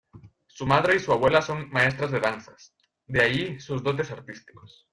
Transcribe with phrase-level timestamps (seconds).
[0.47, 2.73] Su madre y su abuela son maestras de danzas,
[3.05, 4.87] de ahí sus dotes artísticos.